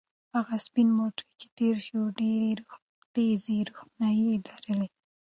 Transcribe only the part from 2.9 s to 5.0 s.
تیزې روښنایۍ لرلې.